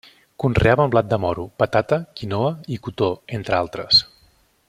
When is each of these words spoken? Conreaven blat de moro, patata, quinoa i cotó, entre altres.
Conreaven 0.43 0.93
blat 0.93 1.09
de 1.11 1.19
moro, 1.25 1.45
patata, 1.63 2.01
quinoa 2.21 2.49
i 2.77 2.81
cotó, 2.87 3.13
entre 3.39 3.59
altres. 3.61 4.03